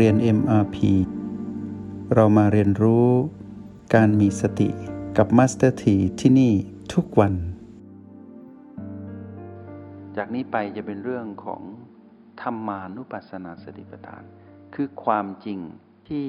[0.00, 0.76] เรียน MRP
[2.14, 3.08] เรามาเรียนรู้
[3.94, 4.68] การมีสติ
[5.16, 6.52] กับ Master T ที่ที่นี่
[6.92, 7.34] ทุกวัน
[10.16, 11.62] จากนี้ไปจะเป็นเรื่องของ
[12.42, 14.22] ธรรมานุปัสสนาสติปัฏฐาน
[14.74, 15.58] คือความจริง
[16.08, 16.26] ที่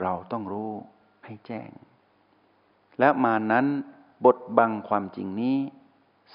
[0.00, 0.70] เราต้องรู้
[1.24, 1.70] ให้แจ้ง
[2.98, 3.66] และมานั้น
[4.24, 5.58] บทบังความจริงนี้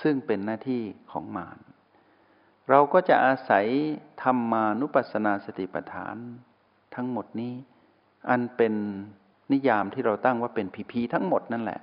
[0.02, 1.57] ซึ่งเป็นหน้าที่ของมาร
[2.70, 3.66] เราก็จะอาศัย
[4.23, 6.17] ธรรมานุปัสสนาสติปัฏฐาน
[6.95, 7.54] ทั้งหมดนี้
[8.30, 8.73] อันเป็น
[9.52, 11.80] นิยามที่เราตั้งว่าเป็นพีพีทั้งหมดนั่นแหละ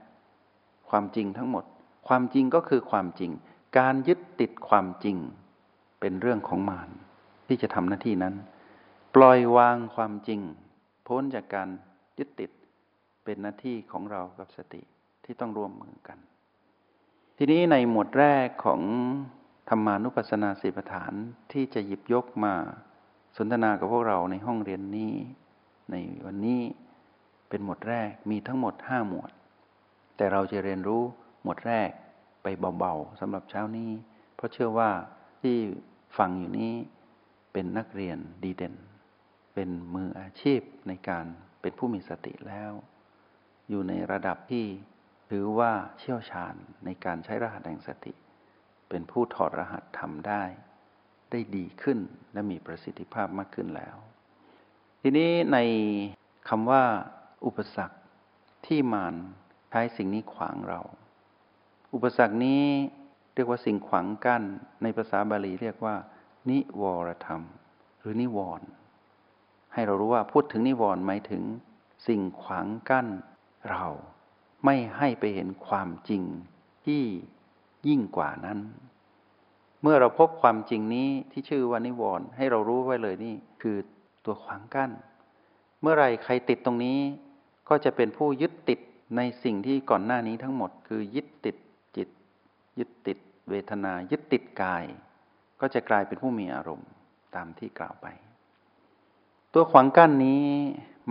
[0.90, 1.64] ความจริงทั้งหมด
[2.08, 3.30] ความจริงก็คือความจริง
[3.78, 5.16] การยึดติดความจริง
[6.00, 6.90] เป็นเรื่องของมาร
[7.48, 8.34] ที่จะทำหน้าที่นั้น
[9.14, 10.40] ปล่อยวางความจริง
[11.06, 11.68] พ้นจากการ
[12.18, 12.50] ยึดติด
[13.24, 14.82] เป็นหน้าที่ของเรากับสติ
[15.24, 16.18] ที่ต้องร่วมมือกัน
[17.36, 18.82] ทีนี้ในหมวดแรกของ
[19.68, 21.12] ธรรมานุปัสสนาสีปฐาน
[21.52, 22.54] ที่จะหยิบยกมา
[23.40, 25.12] สนทนากับพวกเราในห้องเรียนนี้
[25.90, 26.62] ในวันนี้
[27.48, 29.30] เป็นหมวดแรกมีทั้งหมดห้าหมวด
[30.16, 31.02] แต่เราจะเรียนรู้
[31.42, 31.90] หมวดแรก
[32.42, 32.46] ไป
[32.78, 33.90] เบาๆสำหรับเช้านี้
[34.36, 34.90] เพราะเชื่อว่า
[35.42, 35.56] ที่
[36.18, 36.72] ฟังอยู่นี้
[37.52, 38.74] เป็นนักเรียนดีเด่น
[39.54, 41.26] เป็นมืออาชีพในการ
[41.60, 42.72] เป็นผู้มีสติแล้ว
[43.68, 44.66] อยู่ในระดับที่
[45.30, 48.12] ถือว่าเชี่ยวชาญในการใช้รหัสแห่งสติ
[48.88, 50.42] เป็นผู้ถอดรหัสทำได้
[51.30, 51.98] ได้ดีขึ้น
[52.32, 53.96] และมีประสิทธิภาพมากขึ้นแล้ว
[55.02, 55.58] ทีนี้ใน
[56.48, 56.84] คำว่า
[57.46, 57.96] อุปสรรค
[58.66, 59.14] ที่มาน
[59.70, 60.80] ใช้สิ่งนี้ขวางเรา
[61.94, 62.64] อุปสรรคนี้
[63.34, 64.42] เรียกว่าสิ่งขวางกั้น
[64.82, 65.96] ในภาษาบาลีเรียกว่า
[66.50, 67.42] นิวรธรรม
[67.98, 68.68] หรือนิวรณ์
[69.72, 71.42] ให้เรารู้ว่าพูดถึงนิวรณ์หมายถึง
[72.06, 73.06] สิ่งขวางกั้น
[73.70, 73.86] เรา
[74.64, 76.22] ไม่ให้ไปเห็นความจริง
[76.84, 77.02] ที่
[77.88, 78.58] ยิ่งกว่านั้น
[79.82, 83.76] เมื่อเราพบความจริงนี้ที่ชื่อว่านิวรณ์ให้เรารู้ไว้เลยนี่คือ
[84.24, 84.90] ตัวขวางกัน้น
[85.80, 86.98] เมื่อไรใครติดตรงนี้
[87.68, 88.80] ก็จะเป็นผู้ยึดติด
[89.16, 91.56] ในสิ่งที่ก่อนหน้านี้ทั้งหมด คือยึดติด
[91.96, 92.08] จิต
[92.78, 93.18] ยึดติด
[93.50, 94.84] เวทนา ยึดติดกาย
[95.60, 96.88] ก็จะกลายเป็นผู้มีอารมณ์
[97.34, 98.06] ตามที่กล่าวไป
[99.52, 100.44] ตัวขวางกั้นนี้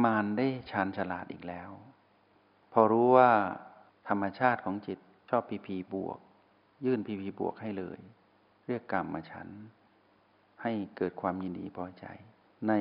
[0.03, 1.69] มารได้ชาญฉลาดอีกแล้ว
[2.73, 3.31] พอรู้ว่า
[4.07, 6.19] ธรรมชาติของจิตชอบพีพีบวก
[6.85, 7.99] ยื่นพีพีบวกให้เลย
[8.67, 9.47] เรียกกรรมมาฉัน
[10.61, 12.05] ให้เกิดความยินดีพอใจ
[12.69, 12.73] ใน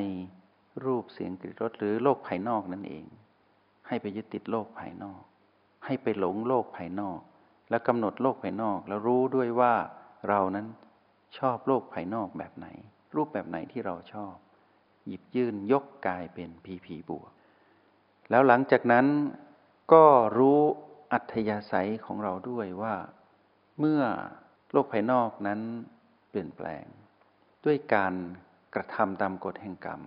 [0.84, 3.04] รูปเสียงกลิ่นรสหรือโลกภายนอกนั่นเอง
[3.86, 5.22] ให้ไปยึดติดโลกภายนอก
[5.84, 7.20] ให้ไปหลงโลกภายนอก
[7.70, 9.74] แล้วกำหนดโลกภายนอก แล้วรู้ด้วยว่า
[10.28, 10.66] เรานั้น
[11.38, 12.66] ชอบโลกภายนอกแบบไหน
[13.14, 14.34] รูปแบบไหนที่เราชอบ
[15.06, 17.30] หยิบยื่นยกกายเป็นพีพีบวก
[18.30, 19.06] แล้วหลังจากนั้น
[19.92, 20.04] ก็
[20.38, 20.60] รู้
[21.12, 22.94] อัธยาศัยของเราด้วยว่า
[23.78, 24.02] เมื่อ
[24.76, 25.60] ลกภายนอกนั้น
[26.28, 26.84] เปลี่ยนแปลง
[27.64, 28.14] ด้วยการ
[28.74, 30.00] กระทำตามกฎแห่งกรรม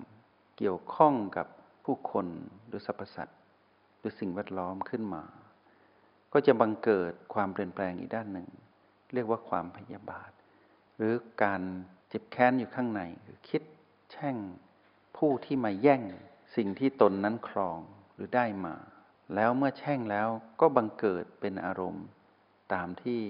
[0.57, 1.47] เกี่ยวข้องกับ
[1.83, 2.27] ผู้คน
[2.67, 3.39] หรือสรรพสัตว์
[3.99, 5.23] หรือสิ่งแวดล้อมขึ้นมา
[6.33, 8.47] ก็จะบังเกิดความเปลี่ยนแปลงอีกด้านหนึ่ง
[9.13, 10.31] เรียกว่าความพยาบาท
[10.95, 11.13] หรือ
[11.43, 11.61] การ
[12.09, 13.61] เจ็บแค้นอยู่ข้างในคือคิด
[14.11, 14.37] แช่ง
[15.17, 16.01] ผู้ที่มาแย่ง
[16.55, 17.79] สิ่งที่ตนนั้นครอง
[18.13, 18.75] หรือได้มา
[19.35, 20.27] แล้วเมื่อแช่งแล้ว
[20.61, 22.05] ก็บังเกิดเป็นอารมณ์
[22.73, 23.21] ตามที่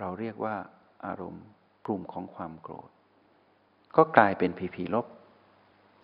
[0.00, 0.56] เราเรียกว่า
[1.06, 1.44] อารมณ์
[1.86, 2.90] กลุ่มของความโกรธ
[3.96, 5.06] ก็กลายเป็นพีพีลบ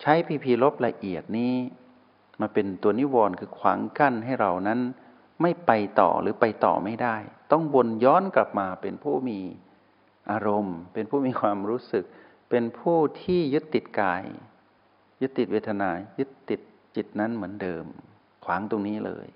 [0.01, 1.55] ใช้พีพีลบละเอียดนี้
[2.41, 4.81] มาเป็นตัวนิวรณ์คือขวางกั้นให้เรานั้น
[5.43, 7.17] ไม่ไปต่อหรือไปต่อไม่ได้
[7.53, 9.41] ต้องวนย้อนกลับมาเป็นผู้มี
[10.31, 12.05] อารมณ์ เป็นผู้มีความรู้สึก
[12.51, 14.23] เป็นผู้ที่ยึดติดกาย
[15.21, 16.61] ยึดติดเวทนา ยึดติด
[16.97, 17.85] จิตนั้นเหมือนเดิม
[18.45, 19.29] ขวางตรงนี้เลย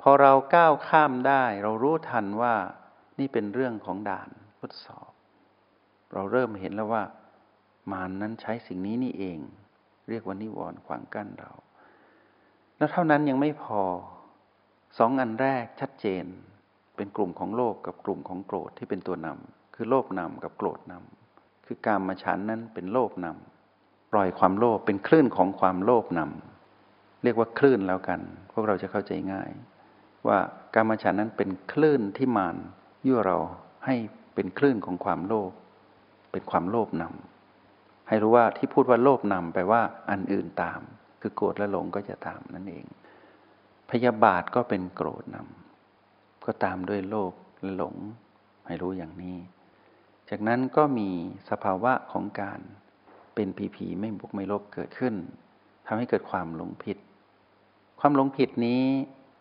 [0.00, 2.54] พอเราก้าวข้ามได้ เรารู้ทันว่า
[3.20, 4.28] นี่เป็นเรื่องของด่าน
[4.60, 5.10] ทดสอบ
[6.12, 7.02] เราเริ่มเห็นแล้วว่า
[7.92, 9.38] มานนั้นใช้สิ่งนี้นี่เอง
[10.08, 11.52] เรียกว่านิวรณ์ขวางกั้นเรา
[12.76, 13.82] แล้วเท่านั้นยังไม่พอ
[14.98, 16.24] สองอันแรกชัดเจน
[16.96, 28.20] เป็นกลุ่มของโลภกับกลุ่มของโกรธที่เป็นตัวนำคือโลภนำกับโกรธนำคือการมาฉันนั้นเป็นโลภนำปล่อยความโลภเป็นคลื่นของความโลภนำเรียกว่าคลื่นแล้วกัน
[28.52, 29.50] พวกเราจะเข้าใจง่าย
[30.26, 30.38] ว่า
[30.74, 32.56] การมาฉันนั้นเป็นคลื่นที่มาน
[33.06, 33.38] ยั่วเรา
[33.86, 33.94] ให้
[34.34, 35.52] เป็นคลื่นของความโลภ
[36.32, 40.80] เป็นความโลภนำให้รู้ว่าที่พูดว่าโลภนำแปลว่าอันอื่นตาม
[41.20, 42.84] คือโกรธและหลงก็จะตามนั่นเอง
[43.90, 47.96] พยาบาทก็เป็นโกรธนำก็ตามด้วยโลภและหลง
[48.66, 49.36] ให้รู้อย่างนี้
[50.30, 51.08] จากนั้นก็มี
[51.50, 52.60] สภาวะของการ
[53.34, 55.14] เป็นผีผีไม่บุกไม่ลบเกิดขึ้น
[55.86, 56.98] ทำให้เกิดความหลงผิด
[58.00, 58.82] ความหลงผิดนี้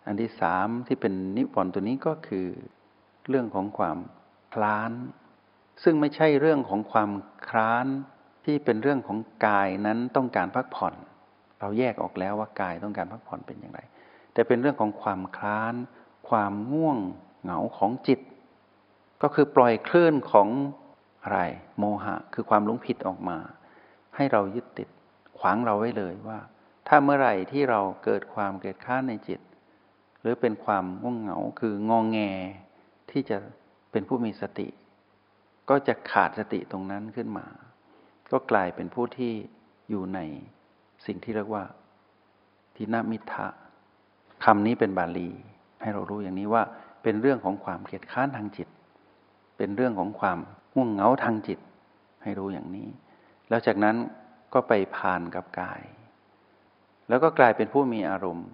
[0.05, 2.47] อันที่สามที่เป็นนิวรณ์ตัวนี้ก็คือ
[3.27, 3.97] เรื่องของความ
[4.53, 4.91] คลาน
[5.83, 7.11] ซึ่งไม่ใช่เรื่องของความ
[7.49, 7.85] คลาน
[8.45, 9.17] ที่เป็นเรื่องของ
[9.47, 10.93] กายนั้นต้องการพักผ่อน
[11.59, 13.79] เราแยกออกแล้วว่ากายต้องการพักผ่อนเป็นอย่างไร
[14.33, 15.75] แต่เป็นเรื่องของความคลาน
[16.29, 16.97] ความง่วง
[17.41, 18.19] เหงาของจิต
[19.21, 20.47] ก็คือปล่อยคลื่นของ
[21.23, 21.39] อะไร
[21.79, 23.37] โมหะ คือความหลงผิดออกมา
[24.15, 24.89] ให้เรายึดติด
[25.39, 26.39] ขวางเราไว้เลยว่า
[26.87, 29.39] ถ้าเมื่อไหร่ที่เราเกิดความเกลียดข้านในจิต
[30.21, 32.19] หรือเป็นความง่วงเหงาคืององแง
[33.11, 33.37] ที่จะ
[33.91, 34.67] เป็นผู้มีสติ
[35.69, 37.45] ก็จะขาดสติตรงนั้นขึ้นมา
[38.31, 39.33] ก็กลายเป็นผู้ที่
[39.89, 40.19] อยู่ใน
[41.05, 41.63] สิ่งที่เรียกว่า
[42.75, 43.47] ทินามิทะ
[44.45, 45.29] คำนี้เป็นบาลี
[45.81, 46.63] ให้เรารู้อย่างนี้ว่า
[47.03, 48.67] เป็นเรื่องของความเกียดค้านทางจิต
[49.57, 50.37] เป็นเรื่องของความ
[50.75, 51.59] ง่วงเหงาทางจิต
[52.23, 52.87] ให้รู้อย่างนี้
[53.49, 53.95] แล้วจากนั้น
[54.53, 55.81] ก็ไปผ่านกับกาย
[57.09, 58.49] แล้วก็กลายเป็นผู้มีอารมณ์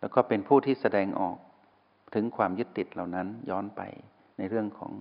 [0.00, 1.36] แล้วก็เป็นผู้ที่แสดงออก
[2.14, 3.82] ถึงความยึดติดเหล่านั้นย้อนไป
[4.38, 4.92] ในเรื่องของ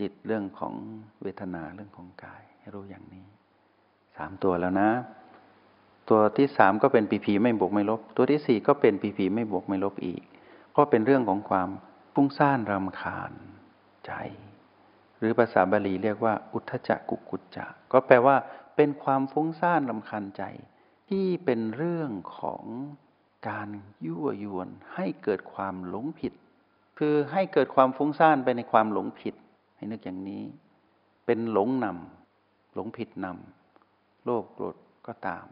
[0.00, 0.74] จิตเรื่องของ
[1.22, 3.26] เวทนาเรื่องของกาย ให้รู้อย่างนี้
[4.16, 4.90] สามตัวแล้วนะ
[6.08, 10.22] ตัวที่สามก็เป็นปีผีไม่บวกไม่ลบ ตัวที่สี่ก็เป็นปีผีไม่บวกไม่ลบอีก
[10.76, 11.68] ก็เป็นเรื่องของความ
[12.14, 13.32] ฟุ้งซ่านรำคาญ
[14.06, 14.12] ใจ
[15.18, 18.36] หรือภาษาบาลีเรียกว่า อุทธจักกุกุจจะ ก็แปลว่า
[18.76, 20.42] เป็นความฟุ้งซ่านรำคาญใจ
[21.08, 22.64] ที่เป็นเรื่องของ
[23.48, 23.68] การ
[24.06, 26.32] ยั่วยวนให้เกิดความหลงผิด
[26.98, 29.34] คือให้เกิดความฟุ้งซ่านไปในความหลงผิด
[29.76, 30.42] ให้นึกอย่างนี้
[31.26, 34.76] เป็นหลงนำหลงผิดนำโลภโกรธ
[35.06, 35.46] ก็ตาม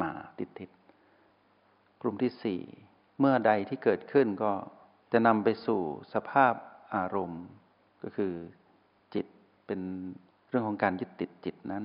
[0.00, 0.70] มาติดติด
[2.00, 2.60] กลุ่มที่สี่
[3.18, 4.52] เมื่อใดที่เกิดขึ้นก็
[5.12, 5.80] จะนำไปสู่
[6.14, 6.54] สภาพ
[6.94, 7.44] อารมณ์
[8.02, 8.32] ก็คือ
[9.14, 9.26] จิต
[9.66, 9.80] เป็น
[10.48, 11.84] เรื่องของการยึดติดจิตนั้น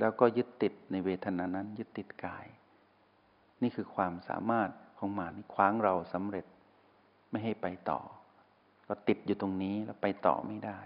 [0.00, 2.46] แล้วก็ยึดติดในเวทนานั้น ยึดติดกาย
[3.62, 6.46] นี่คือความสามารถของหมานี่คว้างเราสำเร็จ
[7.30, 8.00] ไม่ให้ไปต่อ
[8.88, 10.80] ก็ติดอยู่ตรงนี้แล้วไปต่อไม่ได้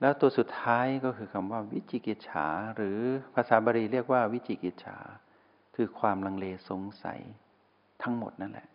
[0.00, 2.46] แล้วตัวสุดท้ายก็คือคำว่าวิจิกิจฉา
[2.76, 2.98] หรือ
[3.34, 4.98] ภาษาบาลีเรียกว่าวิจิกิจฉา
[5.76, 7.20] คือความลังเลสงสัย
[8.02, 8.68] ทั้งหมดนั่นแหละ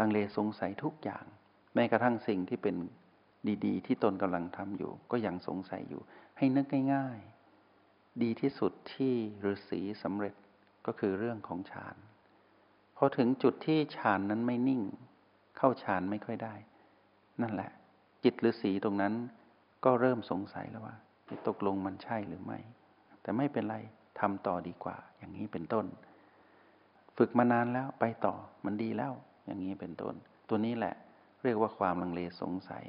[0.00, 1.24] ลังเลสงสัยทุกอย่าง
[1.74, 2.76] แม้กระทั่งสิ่งที่เป็น
[3.64, 6.02] ดีๆ ที่ตนกำลังทำอยู่ ก็ยังสงสัยอยู่
[6.36, 7.18] ให้นึกง่าย
[7.70, 9.14] ๆ ดีที่สุดที่
[9.44, 10.34] ฤาษีสำเร็จ
[10.86, 11.96] ก็คือเรื่องของฌาน
[12.96, 14.82] พอถึงจุดที่ฌานนั้นไม่นิ่ง
[15.56, 16.54] เข้าฌานไม่ค่อยได้
[17.42, 17.70] นั่นแหละ
[18.24, 19.14] จิตฤาษีตรงนั้น
[19.84, 20.96] ก็เริ่มสงสัยแล้วว่า
[21.48, 22.58] ตกลงมันใช่หรือไม่
[23.22, 23.76] แต่ไม่เป็นไร
[24.20, 25.86] ทำต่อดีกว่า อย่างนี้เป็นต้น
[27.16, 28.34] ฝึกมานานแล้วไปต่อ
[28.64, 29.12] มันดีแล้ว
[29.46, 30.14] อย่างนี้เป็นต้น
[30.48, 30.94] ตัวนี้แหละ
[31.44, 32.84] เรียกว่าความลังเลสงสัย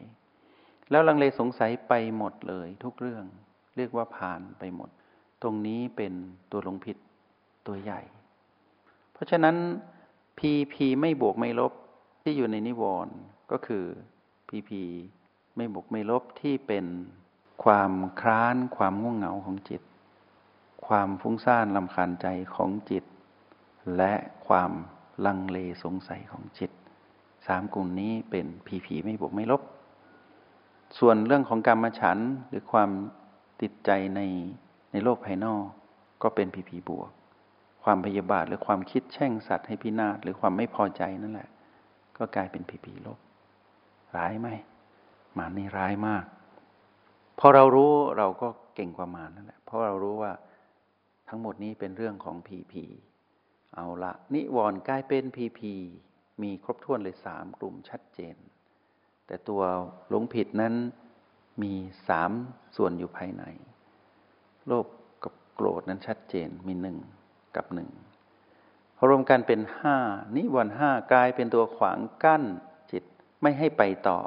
[0.91, 3.25] แล้วลังเลสงสัยไปหมดเลย ทุกเรื่อง
[3.77, 4.89] เรียกว่าผ่านไปหมด
[5.41, 6.13] ตรงนี้เป็น
[6.51, 6.97] ตัวลงผิด
[7.67, 8.01] ตัวใหญ่
[9.13, 9.55] เพราะฉะนั้น
[10.37, 11.73] พีพีไม่บวกไม่ลบ
[12.23, 13.15] ที่อยู่ในนิวรณ์
[13.51, 13.83] ก็คือ
[14.47, 14.81] พีพี
[15.57, 16.85] ไม่บวกไม่ลบที่เป็น
[17.63, 17.91] ความ
[18.21, 19.81] คร้านความง่วงเหงาของจิต
[20.87, 23.03] ความฟุ้งซ่านลำคาญใจของจิต
[23.97, 24.13] และ
[24.47, 24.71] ความ
[25.25, 26.71] ลังเลสงสัยของจิต
[27.47, 29.61] สามกลุ่มนี้เป็นผีผีไม่บวกไม่ลบ
[30.99, 32.17] ส่วนเรื่องของกรรมฉัน
[32.49, 32.89] หรือความ
[33.61, 34.21] ติดใจใน
[34.91, 35.63] ในโลกภายนอก
[36.23, 37.09] ก็เป็นผีผีบวก
[37.89, 41.49] ความพยาบาทหรือความคิดแช่งสัตว์ให้พินาศหรือความไม่พอใจนั่นแหละ
[42.17, 43.19] ก็กลายเป็นผีผีลบ
[44.17, 44.49] ร้ายไหม
[45.33, 46.25] หมานี่ร้ายมาก
[47.39, 50.31] พอเรารู้เราก็เก่งกว่ามานั่นแหละเพราะเรารู้ว่า
[51.29, 52.85] ทั้งหมดนี้เป็นเรื่องของผีผี
[53.75, 55.73] เอาละนิวรณ์กลายเป็นพีพี
[56.41, 58.35] มีครบถ้วนเลยสามกลุ่มชัดเจน
[59.27, 59.61] แต่ตัว
[60.09, 60.73] หลงผิดนั้น
[61.61, 61.73] มี
[62.07, 62.31] สาม
[62.77, 63.43] ส่วนอยู่ภายใน
[64.67, 64.85] โลภ
[65.23, 66.97] กับโกรธนั้นชัดเจนมีหนึ่ง
[67.57, 67.89] กับหนึ่ง
[69.07, 69.97] รวมกันเป็นห้า
[70.35, 72.43] นิวรณ์ห้ากลายเป็นตัวขวางกั้น
[72.91, 73.03] จิต
[73.41, 74.19] ไม่ให้ไปต่อ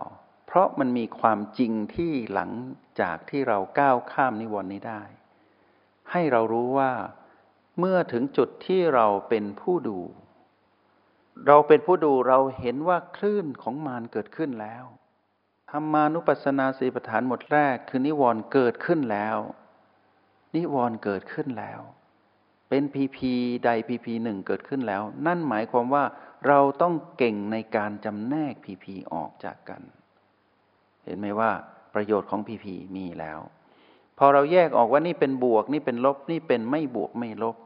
[0.46, 2.50] เพราะมันมีความจริงที่หลัง
[3.00, 5.02] จากที่เราก้าวข้ามนิวรณ์นี้ได้
[6.10, 6.92] ให้เรารู้ว่า
[7.78, 9.98] เมื่อถึงจุดที่เราเป็นผู้ดู
[11.46, 14.84] เราเป็นผู้ดูเราเห็นว่าคลื่นของมารเกิดขึ้นแล้ว
[15.70, 19.38] ธรรมานุปัสสนาสีปฐานหมดแรก คือนิวรณ์เกิดขึ้นแล้ว
[20.56, 21.80] นิวรณ์เกิดขึ้นแล้ว
[22.70, 23.32] เป็นพีพี
[23.64, 26.04] ใดพีพีหนึ่งเกิดขึ้นแล้ว นั่นหมายความว่า
[26.46, 29.82] เราต้องเก่งในการจำแนกพีพีออกจากกัน
[31.04, 31.50] เห็นไหมว่า
[31.94, 33.40] ประโยชน์ของพีพีมีแล้ว
[34.18, 37.56] พอเราแยกออกว่านี่เป็นบวกนี่เป็นลบนี่เป็นไม่บวกไม่ลบ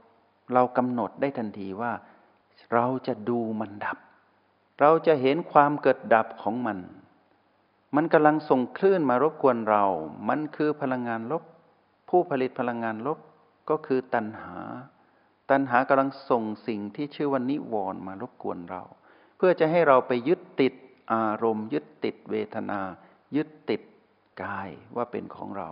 [0.54, 1.92] เรากำหนดได้ทันทีว่า
[2.72, 3.98] เราจะดูมันดับ
[4.80, 6.78] เราจะเห็นความเกิดดับของมัน
[7.96, 9.84] มันกำลังส่งคลื่นมารบกวนเรา
[10.28, 11.42] มันคือพลังงานลบ
[12.08, 13.18] ผู้ผลิตพลังงานลบ
[13.70, 14.56] ก็คือตัณหา
[15.50, 18.82] ตัณหากำลังส่งสิ่งที่ชื่อว่านิวรณ์มารบกวนเรา
[19.36, 20.74] เพื่อจะให้เราไปยึดติด
[21.12, 22.80] อารมณ์ ยึดติดเวทนา
[23.36, 23.82] ยึดติด
[24.42, 25.70] กายว่าเป็นของเรา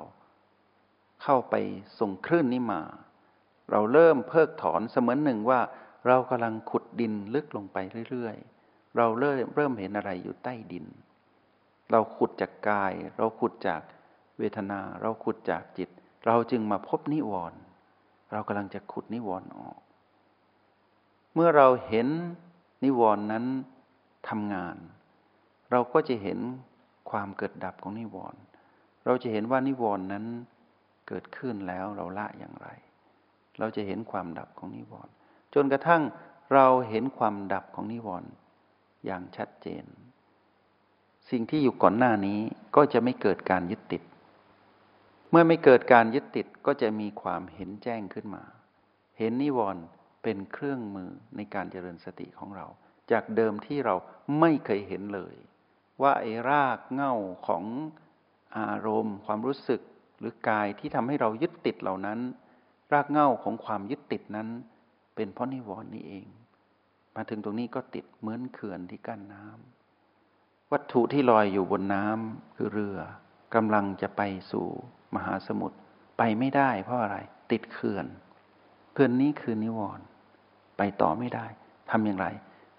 [1.22, 1.54] เข้าไป
[1.98, 2.82] ส่งคลื่นนี้มา
[3.70, 5.60] เราเริ่มเพิกถอนเสมือนหนึ่งว่า
[6.06, 7.76] เรากำลังขุดดินลึกลงไป
[8.10, 10.86] เรื่อยๆ เราเริ่มเริ่มเห็นอะไรอยู่ใต้ดิน
[11.90, 13.82] เราขุดจากกาย เราขุดจาก
[14.38, 15.88] เวทนา เราขุดจากจิต
[16.26, 17.58] เราจึงมาพบนิวรณ์
[18.32, 19.78] เรากำลังจะขุดนิวรณ์ออก
[21.34, 22.08] เมื่อเราเห็น
[22.84, 23.44] นิวรณ์นั้น
[24.28, 24.76] ทำงาน
[25.70, 26.38] เราก็จะเห็น
[27.10, 28.40] ความเกิดดับของนิวรณ์
[29.04, 30.24] เราจะเห็นว่านิวรณ์นั้น
[31.08, 32.68] เกิดขึ้นแล้วเราละอย่างไร
[33.58, 35.12] เราจะเห็นความดับของนิวรณ์
[35.54, 36.02] จนกระทั่ง
[36.54, 38.30] เราเห็นความดับของนิวรณ์
[39.04, 39.84] อย่างชัดเจน
[41.30, 42.38] สิ่งที่อยู่ก่อนหน้านี้
[42.76, 44.02] ก็จะไม่เกิดการยึดติด
[45.32, 48.44] เมื่อไม่เกิดการยึดติดก็จะมีความเห็นแจ้งขึ้นมา
[49.18, 49.82] เห็นนิวรณ์
[50.22, 52.66] เป็นเครื่องมือในการเจริญสติของเรา
[53.10, 53.94] จากเดิมที่เรา
[54.40, 55.34] ไม่เคยเห็นเลย
[56.02, 57.14] ว่าไอ้รากเง่า
[57.46, 57.64] ของ
[58.58, 59.80] อารมณ์ ความรู้สึก
[60.18, 62.18] หรือกายที่ทำให้เรายึดติดเหล่านั้น
[62.92, 64.48] รากเง่าของความยึดติดนั้น
[65.14, 66.26] เป็นเพราะนิวรณ์นี่เอง
[67.14, 72.98] มาถึงตรงนี้ก็ติดเหมือนเขื่อนที่กั้นน้ำวัตถุที่ลอยอยู่บนน้ำคือเรือ
[73.54, 74.22] กำลังจะไป
[74.52, 74.68] สู่
[75.14, 75.76] มหาสมุทร
[76.18, 77.16] ไปไม่ได้เพราะอะไร
[77.50, 78.06] ติดเขื่อน
[78.92, 80.04] เขื่อนนี้คือนิวรณ์
[80.76, 81.46] ไปต่อไม่ได้
[81.90, 82.26] ทำอย่างไร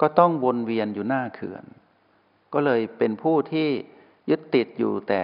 [0.01, 1.63] ก็ต้องวนเวียนอยู่หน้าเขื่อน
[2.53, 3.69] ก็เลยเป็นผู้ที่
[4.29, 5.23] ยึดติดอยู่แต่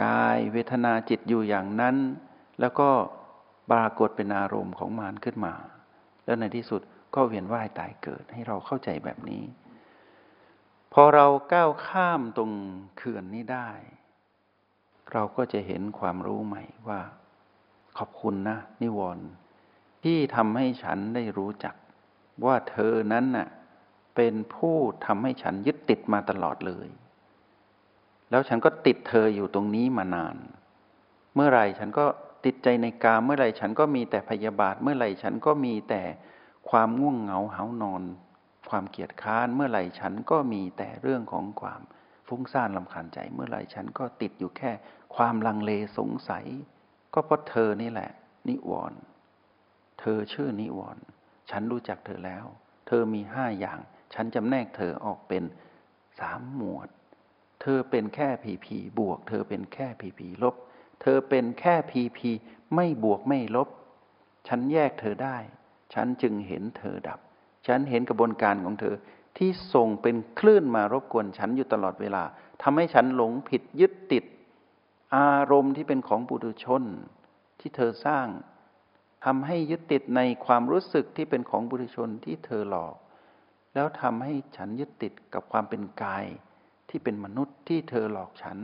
[0.00, 1.96] กายเวทนาจิตอยู่อย่างนั้น
[2.60, 2.88] แล้วก็
[3.70, 5.54] ปรากฏเป็นอารมณ์ของมารขึ้นมา
[6.24, 6.80] แล้วในที่สุด
[7.14, 9.44] ก็เวียนว่ายตายเกิดให้เราเข้าใจแบบนี้
[10.92, 12.50] พอเราก้าวข้ามตรง
[12.96, 13.70] เขื่อนนี้ได้
[15.12, 17.00] เราก็จะเห็นความรู้ใหม่ว่า
[17.98, 19.26] ขอบคุณนะ นิวรณ์
[20.04, 21.74] ที่ทำให้ฉันได้รู้จัก
[22.44, 23.48] ว่าเธอนั้นน่ะ
[24.16, 24.76] เป็นผู้
[25.06, 26.88] ทำให้ฉันยึดติดมาตลอดเลย
[28.30, 30.36] แล้วฉันก็ติดเธออยู่ตรงนี้มานาน
[31.34, 32.04] เมื่อไรฉันก็
[32.44, 36.02] ติดใจในกามเมื่อไรฉันก็มีแต่พยาบาท เมื่อไรฉันก็มีแต่
[36.70, 38.02] ความง่วงเหงาเหานอน
[38.70, 41.80] ความเกียจค้านเมื่อไรฉันก็มีแต่เรื่องของความ
[42.34, 44.70] ฟุ้งซ่านลำคาญใจเมื่อไรฉันก็ติดอยู่แค่
[45.14, 46.46] ความลังเลสงสัย
[47.14, 48.10] ก็เพราะเธอนี่แหละ
[48.48, 49.00] นิวรณ์
[50.00, 51.02] เธอชื่อนิวรณ์
[51.50, 52.44] ฉันรู้จักเธอแล้ว
[52.86, 53.78] เธอมีห้าอย่าง
[54.14, 55.44] ฉันจำแนกเธอออกเป็น
[56.20, 56.88] สามหมวด
[57.62, 60.54] เธอเป็นแค่พีพีบวก เธอเป็นแค่พีพีลบ
[61.02, 62.30] เธอเป็นแค่พีพี
[62.74, 63.68] ไม่บวกไม่ลบ
[64.48, 65.38] ฉันแยกเธอได้
[65.94, 67.20] ฉันจึงเห็นเธอดับ
[67.66, 68.94] ฉันเห็นกระบวนการของเธอ
[69.36, 72.22] ที่ส่งเป็นคลื่นมารบกวนฉันอยู่ตลอดเวลา
[72.62, 74.24] ทำให้ฉันหลงผิดยึดติด
[75.16, 76.82] อารมณ์ที่เป็นของปุถุชน
[77.60, 78.26] ที่เธอสร้าง
[79.24, 82.94] ทำให้ยึดติดในความรู้สึกที่เป็นของบุรุชนที่เธอหลอก
[83.74, 86.24] แล้วทำให้ฉันยึดติดกับความเป็นกาย
[86.88, 88.58] ที่เป็นมนุษย์ที่เธอหลอกฉัน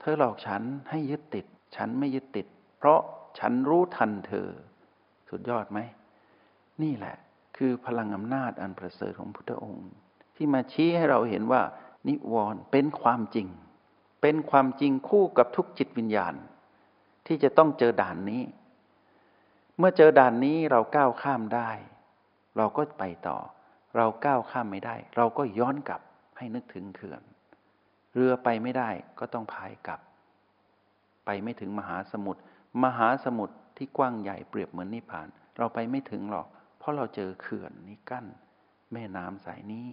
[0.00, 1.46] เธอหลอกฉันให้ยึดติด
[1.76, 2.46] ฉันไม่ยึดติด
[2.78, 3.00] เพราะ
[3.38, 4.48] ฉันรู้ทันเธอ
[5.28, 5.78] สุดยอดไหม
[6.82, 7.16] นี่แหละ
[7.64, 9.88] คือพลังอำนาจอันประเสริฐของพุทธองค์
[10.36, 11.62] ที่มาชี้ให้เราเห็นว่า
[12.08, 13.48] นิวรณ์เป็นความจริง
[14.22, 16.34] เป็นความจริงคู่กับทุกจิตวิญญาณ
[17.26, 18.42] ที่จะต้องเจอด่านนี้
[19.78, 21.70] เมื่อเจอด่านนี้เราก้าวข้ามได้
[22.56, 23.38] เราก็ไปต่อ
[23.96, 26.00] เราก้าวข้ามไม่ได้ เราก็ย้อนกลับ
[26.38, 27.22] ให้นึกถึงเขื่อน
[28.14, 30.00] เรือไปไม่ได้ก็ต้องพายกลับ
[31.24, 32.40] ไปไม่ถึงมหาสมุทร
[32.84, 35.28] มหาสมุทรที่กว้างใหญ่เปรียบเหมือนนิพพาน
[35.58, 36.48] เราไปไม่ถึงหรอก
[36.82, 38.26] เพราะเราเจอเขื่อนนี้กั้น
[38.92, 39.88] แม่น้ำสายนี้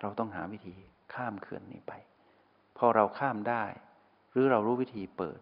[0.00, 0.74] เราต้องหาวิธี
[1.14, 1.92] ข้ามเขื่อนนี้ไป
[2.78, 3.64] พอเราข้ามได้
[4.32, 5.38] หรือเรารู้วิธีเปิด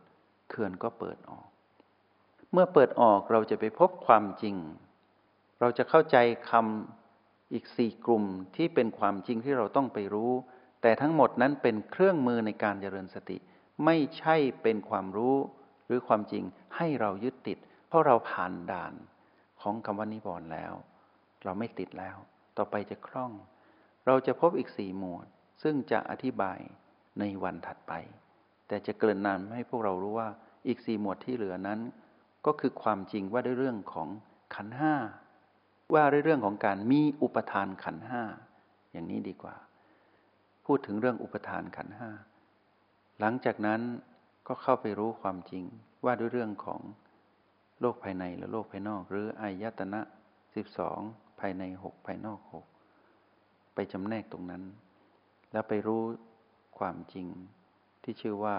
[0.50, 1.48] เขื่อนก็เปิดออก
[2.52, 4.56] เมื่อเปิดออกเราจะไปพบความจริง
[5.60, 6.16] เราจะเข้าใจ
[6.50, 8.24] คำอีกสี่กลุ่ม
[8.56, 10.32] ที่เป็นความจริงที่เราต้องไปรู้
[10.82, 13.36] แต่ทั้งหมดนั้นเป็นเครื่องมือในการเจริญสติ
[13.84, 15.36] ไม่ใช่เป็นความรู้
[15.86, 16.44] หรือความจริง
[16.76, 18.94] ให้เรายึดติด เพราะเราผ่านด่าน
[19.64, 20.72] ของคำว่านิวรณ์แล้ว
[21.44, 22.16] เราไม่ติดแล้ว
[22.56, 23.32] ต่อไปจะคล่อง
[24.06, 25.26] เราจะพบอีกสี่หมวด
[25.62, 26.58] ซึ่งจะอธิบาย
[27.18, 27.92] ในวันถัดไป
[28.68, 30.28] แต่จะเกินนานให้พวกเรารู้ว่า
[30.66, 31.80] อีกสี่หมวดที่เหลือนั้น
[32.46, 34.08] ก็คือความจริงว่าด้วยเรื่องของ
[34.54, 34.94] ขันห้า
[35.94, 38.22] ว่าด้วยเรื่องของการมีอุปทานขันห้า
[38.92, 39.56] อย่างนี้ดีกว่า
[40.66, 42.10] พูดถึงเรื่องอุปทานขันห้า
[43.20, 43.80] หลังจากนั้น
[44.48, 45.64] ก็เข้าไปรู้ความจริง
[46.04, 46.80] ว่าด้วยเรื่องของ
[47.84, 50.00] โลกภายในและโลกภายนอก หรืออายตนะ
[50.54, 51.00] สิบสอง
[51.40, 52.66] ภายในหกภายนอกหก
[53.74, 54.62] ไปจำแนกตรงนั้น
[55.52, 56.02] แล้วไปรู้
[56.78, 57.26] ความจริง
[58.02, 58.56] ที่ชื่อว่า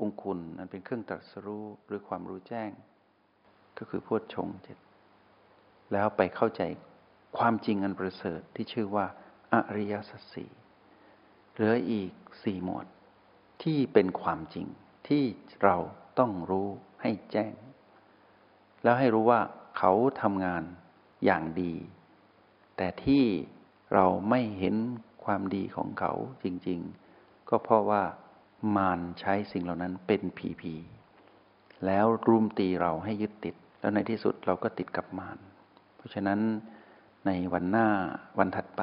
[0.00, 2.70] องคุณนันเป็นเครื่องตรัสรู้หรือความรู้แจ้ง
[3.78, 4.78] ก็คือพูดชงเจ็ด
[5.92, 6.62] แล้วไปเข้าใจ
[7.38, 9.06] ความจริงอันประเสริฐที่ชื่อว่า
[9.52, 10.50] อริยสัจสี่
[11.52, 12.86] เหลืออีกสี่หมวด
[13.62, 14.66] ที่เป็นความจริง
[15.08, 15.24] ที่
[15.62, 15.76] เรา
[16.18, 16.68] ต้องรู้
[17.02, 17.52] ให้แจ้ง
[18.84, 19.40] แล้วให้รู้ว่า
[19.78, 20.62] เขาทำงาน
[21.24, 21.74] อย่างดี
[22.76, 23.24] แต่ที่
[23.94, 24.76] เราไม่เห็น
[25.24, 26.12] ความดีของเขา
[26.44, 26.80] จริง
[27.14, 28.02] ๆ ก็เพราะว่า
[28.76, 30.74] มารใช้สิ่งเหล่านั้นเป็นผีผี
[31.86, 35.38] แล้วรุมตีเราให้ยึดติด แล้วในที่สุดเราก็ติดกับมาร
[35.96, 36.40] เพราะฉะนั้น
[37.26, 37.88] ในวันหน้า
[38.38, 38.82] วันถัดไป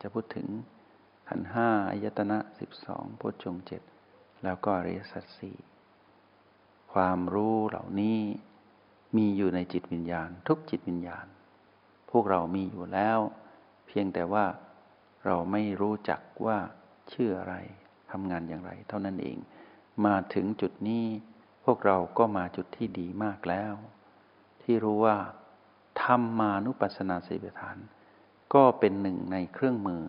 [0.00, 0.46] จะพูดถึง
[1.28, 3.82] ขันห้าอายตนะสิบสองพุทธงเจ็ด
[4.44, 5.52] แล้วก็เรสัตสี
[6.92, 8.18] ความรู้เหล่านี้
[9.16, 11.26] มีอยู่ในจิตวิญญาณ ทุกจิตวิญญาณ
[12.10, 13.18] พวกเรามีอยู่แล้ว
[13.86, 14.44] เพียงแต่ว่า
[15.26, 16.58] เราไม่รู้จักว่า
[17.12, 17.54] ชื่ออะไร
[18.10, 19.38] ทำงานอย่างไร เท่านั้นเอง
[20.06, 21.04] มาถึงจุดนี้
[21.64, 23.74] พวกเราก็มาจุดที่ดีมากแล้ว
[24.62, 25.16] ที่รู้ว่า
[26.02, 27.78] ธรรมานุปัสสนาสีปฐาน
[28.54, 30.02] ก็เป็นหนึ่งในเครื่องมือ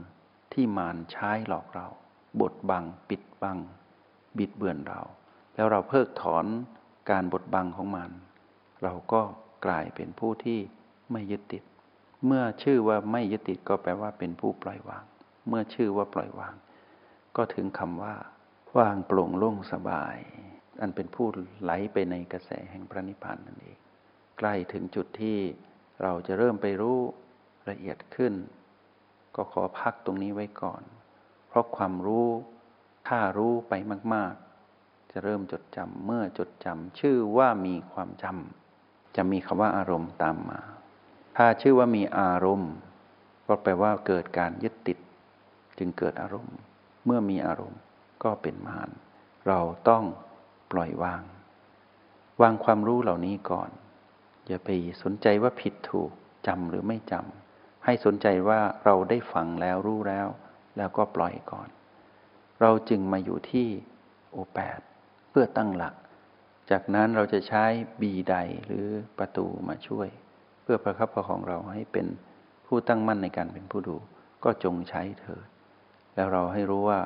[0.53, 1.87] ที่มารใช้หลอกเรา
[2.41, 3.57] บดบัง ปิดบัง
[4.37, 5.01] บิดเบือนเรา
[5.55, 6.45] แล้วเราเพิกถอน
[7.09, 8.09] การบดบังของมัน
[8.83, 9.21] เราก็
[9.65, 10.59] กลายเป็นผู้ที่
[11.11, 11.63] ไม่ยึดติด
[12.25, 15.03] เมื่อชื่อว่าไม่ยึดติดก็แปลว่าเป็นผู้ปล่อยวาง
[15.47, 16.55] เมื่อชื่อว่าปล่อยวาง
[17.35, 18.15] ก็ถึงคำว่า
[18.77, 20.17] ว่างโปร่งโล่งสบาย
[20.81, 21.27] อันเป็นผู้
[21.61, 23.77] ไหลไปในกระแสแห่งพระนิพพานนั่นเอง
[24.37, 25.37] ใกล้ถึงจุดที่
[26.03, 26.99] เราจะเริ่มไปรู้
[27.69, 28.33] ละเอียดขึ้น
[29.35, 30.83] ก็ขอพักตรงนี้ไว้ก่อน
[31.47, 32.27] เพราะความรู้
[33.07, 33.73] ถ้ารู้ไป
[34.13, 34.33] มาก
[34.73, 38.58] ๆ จะเริ่มจดจำเมื่อจดจำชื่อว่ามีความจำ
[39.21, 40.59] จะมีคำว่าอารมณ์ตามมา
[41.37, 42.73] ถ้าชื่อว่ามีอารมณ์
[43.47, 44.97] ก็แปลว่าเกิดการยึดติด
[45.77, 46.55] จึงเกิดอารมณ์
[47.05, 47.81] เมื่อมีอารมณ์
[48.23, 48.89] ก็เป็นมาร
[49.47, 49.59] เรา
[49.89, 50.03] ต้อง
[50.71, 51.23] ปล่อยวาง
[52.41, 53.69] วางความรู้เหล่านี้ก่อน
[54.47, 54.69] อย่าไป
[55.01, 56.11] สนใจว่าผิดถูก
[56.47, 60.27] จำหรือไม่จำให้สนใจว่าเราได้ฟังแล้วรู้แล้ว
[60.77, 61.67] แล้วก็ปล่อยก่อน
[62.61, 63.67] เราจึงมาอยู่ที่
[64.31, 64.79] โอแปด
[65.29, 65.93] เพื่อตั้งหลัก
[66.71, 67.63] จากนั้นเราจะใช้
[68.01, 68.85] บีใดหรือ
[69.17, 70.07] ประตูมาช่วย
[70.63, 72.07] เพื่อประคับประคองเราให้เป็น
[72.67, 73.97] ผู้ตั้งมั่นในการเป็นผู้ดู
[74.43, 75.47] ก็จงใช้เถิด
[76.15, 76.99] แล้วเราให้รู้ว่า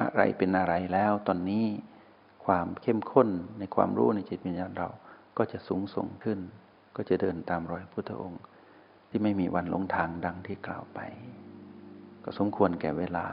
[0.00, 1.64] อะไรเป็นอะไรแล้วตอนนี้
[2.46, 4.88] ความเข้มข้นในความรู้ในจิตวิญญาณเรา
[5.38, 6.38] ก็จะสูงส่งขึ้น
[6.96, 8.42] ก็จะเดินตามรอยพุทธองค์
[9.08, 11.00] ที่ไม่มีวันหลงทางดังที่กล่าวไป
[12.24, 13.26] ก็สมควรแก่เวลา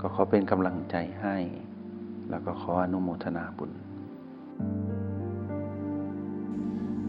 [0.00, 1.36] ก็ขอเป็นกำลังใจให้
[2.30, 3.72] แล้วก็ขออนุโมทนาบุญ